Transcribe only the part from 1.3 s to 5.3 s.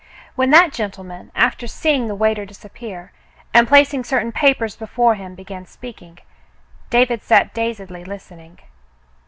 after seeing the waiter disappear, and placing certain papers before